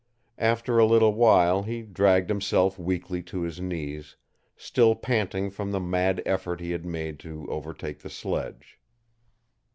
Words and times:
After 0.39 0.79
a 0.79 0.85
little 0.87 1.13
while 1.13 1.61
he 1.61 1.83
dragged 1.83 2.27
himself 2.31 2.79
weakly 2.79 3.21
to 3.21 3.41
his 3.43 3.61
knees, 3.61 4.15
still 4.57 4.95
panting 4.95 5.51
from 5.51 5.69
the 5.71 5.79
mad 5.79 6.23
effort 6.25 6.59
he 6.59 6.71
had 6.71 6.85
made 6.87 7.19
to 7.19 7.45
overtake 7.51 7.99
the 7.99 8.09
sledge. 8.09 8.79